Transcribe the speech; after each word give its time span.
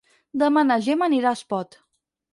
Demà 0.43 0.63
na 0.69 0.77
Gemma 0.87 1.09
anirà 1.11 1.29
a 1.35 1.39
Espot. 1.41 1.79